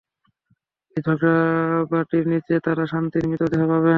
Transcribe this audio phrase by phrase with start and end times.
[0.95, 3.89] এই ঝাড়বাটির নীচে, তারা শান্তির মৃতদেহ পাবে।